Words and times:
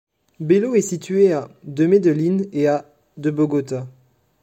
Bello 0.39 0.73
est 0.73 0.81
située 0.81 1.31
à 1.31 1.47
de 1.63 1.85
Medellín 1.85 2.47
et 2.53 2.67
à 2.67 2.91
de 3.17 3.29
Bogota. 3.29 3.85